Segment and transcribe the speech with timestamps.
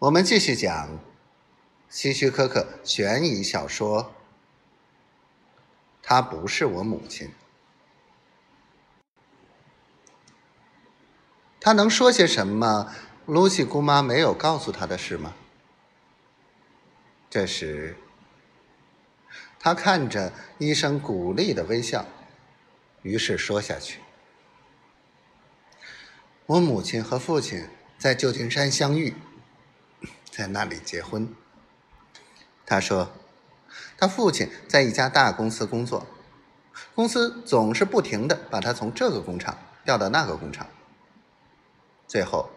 [0.00, 0.98] 我们继续讲
[1.90, 4.04] 希区柯克悬疑小说
[6.02, 7.28] 《她不是我母亲》。
[11.60, 12.90] 她能说些什么？
[13.26, 15.34] 露西姑妈没有告诉她的事吗？
[17.28, 17.94] 这时，
[19.58, 22.06] 他看着医生鼓励的微笑，
[23.02, 24.00] 于是说下去
[26.46, 29.14] ：“我母亲和父亲在旧金山相遇。”
[30.40, 31.28] 在那里结婚。
[32.64, 33.10] 他说，
[33.98, 36.06] 他父亲在一家大公司工作，
[36.94, 40.66] 公司总是不停的把他从这个工厂调到那个工厂。
[42.08, 42.48] 最后，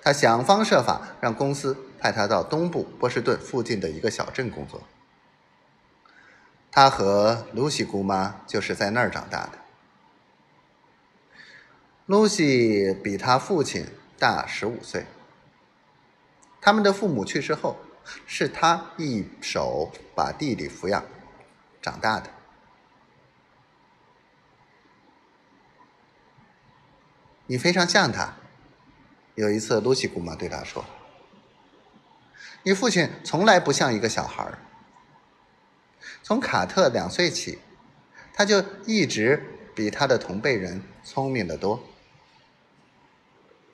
[0.00, 4.84] 他想方设法让公司派他到东部波士顿附近的一个小镇工作。
[6.70, 9.58] 他和露西姑妈就是在那儿长大的。
[12.06, 13.88] 露西比他父亲
[14.20, 15.06] 大十五岁。
[16.64, 17.76] 他们的父母去世后，
[18.26, 21.04] 是他一手把弟弟抚养
[21.82, 22.30] 长大的。
[27.46, 28.36] 你非常像他。
[29.34, 30.82] 有一次，露西姑妈对他说
[32.64, 34.56] ：“你父亲从来不像一个小孩。
[36.22, 37.58] 从卡特两岁起，
[38.32, 41.84] 他就一直比他的同辈人聪明得多。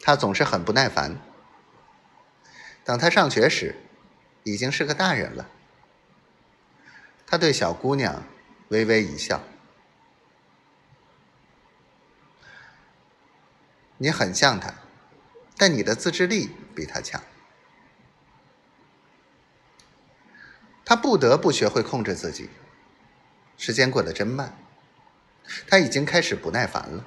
[0.01, 1.17] 他总是很不耐烦。”
[2.85, 3.77] 等他上学时，
[4.43, 5.49] 已经是个大人了。
[7.27, 8.25] 他对小姑娘
[8.69, 9.43] 微微一笑
[13.99, 14.75] ：“你很像他，
[15.57, 17.23] 但你的自制力比他强。
[20.85, 22.51] 他不得不学会控制自己。
[23.57, 24.59] 时间过得真慢，
[25.69, 27.07] 他已经开始不耐烦了。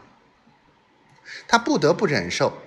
[1.47, 2.59] 他不得不忍受，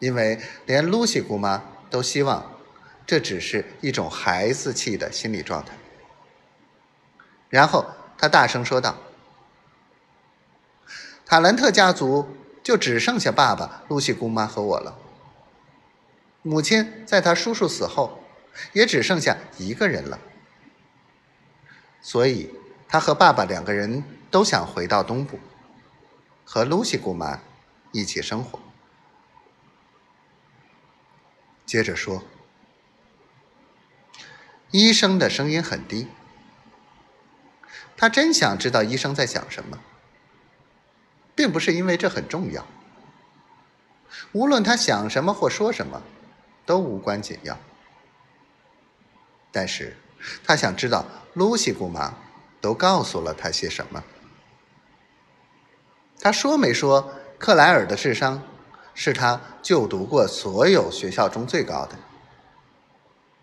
[0.00, 2.58] 因为连露西姑妈。”都希望
[3.06, 5.72] 这只是一种孩子气的心理状态。
[7.48, 7.86] 然后
[8.18, 8.96] 他大声说道
[11.24, 12.28] ：“塔兰特家族
[12.62, 14.98] 就只剩下爸爸、露西姑妈和我了。
[16.42, 18.20] 母亲在他叔叔死后，
[18.72, 20.18] 也只剩下一个人了。
[22.02, 22.50] 所以，
[22.86, 25.38] 他和爸爸两个人都想回到东部，
[26.44, 27.40] 和露西姑妈
[27.92, 28.60] 一起生活。”
[31.68, 32.24] 接着说，
[34.70, 36.08] 医生的声音很低。
[37.94, 39.78] 他真想知道医生在想什么，
[41.34, 42.66] 并不是因为这很重要。
[44.32, 46.02] 无论他想什么或说什么，
[46.64, 47.58] 都无关紧要。
[49.52, 49.94] 但是
[50.46, 51.04] 他想知道
[51.34, 52.14] 露西姑妈
[52.62, 54.02] 都告诉了他些什么。
[56.18, 58.42] 他说没说克莱尔的智商？
[59.00, 61.94] 是他就读过所有学校中最高的。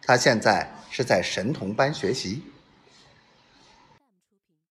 [0.01, 2.43] 他现在是在神童班学习。